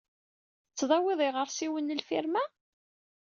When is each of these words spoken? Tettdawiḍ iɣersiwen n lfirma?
Tettdawiḍ 0.67 1.19
iɣersiwen 1.27 1.91
n 1.95 1.97
lfirma? 2.01 2.43